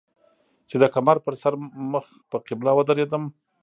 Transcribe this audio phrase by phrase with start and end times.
[0.69, 1.53] چې د کمر پۀ سر
[1.91, 3.23] مخ پۀ قبله ودرېدم